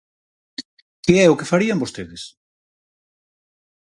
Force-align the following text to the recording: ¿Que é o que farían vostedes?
¿Que 1.05 1.13
é 1.23 1.27
o 1.29 1.37
que 1.39 1.49
farían 1.51 1.81
vostedes? 1.83 2.23